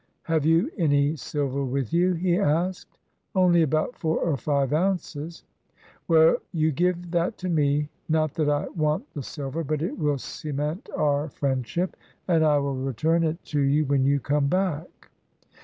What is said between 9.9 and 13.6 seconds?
will cement our friendship, and I will return it to